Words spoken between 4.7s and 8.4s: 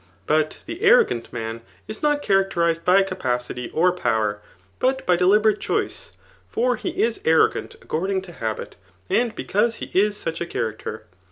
but by deliberate choice; for he is arrogant according to